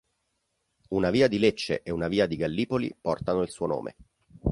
Una 0.89 1.11
via 1.11 1.27
di 1.27 1.37
Lecce 1.37 1.83
e 1.83 1.91
una 1.91 2.07
via 2.07 2.25
di 2.25 2.35
Gallipoli 2.35 2.91
portano 2.99 3.43
il 3.43 3.49
suo 3.51 3.67
nome. 3.67 3.95